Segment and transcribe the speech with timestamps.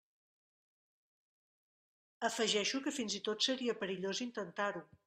[2.31, 4.89] Afegeixo que fins i tot seria perillós intentar-ho.